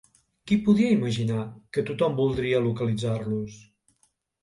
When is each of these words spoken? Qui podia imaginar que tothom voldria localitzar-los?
Qui 0.51 0.55
podia 0.67 0.93
imaginar 0.93 1.45
que 1.77 1.85
tothom 1.91 2.19
voldria 2.23 2.65
localitzar-los? 2.71 3.65